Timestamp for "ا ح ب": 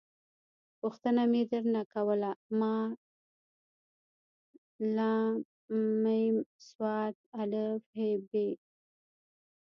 7.41-8.31